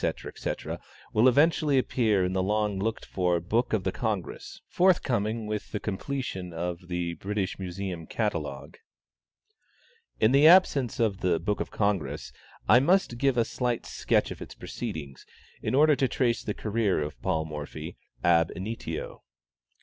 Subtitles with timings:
[0.03, 0.79] etc.,
[1.13, 5.79] will eventually appear in the long looked for "Book of the Congress," forthcoming with the
[5.79, 8.77] completion of the "British Museum Catalogue."
[10.19, 12.33] In the absence of the "Book of the Congress,"
[12.67, 15.23] I must give a slight sketch of its proceedings,
[15.61, 19.21] in order to trace the career of Paul Morphy ab initio.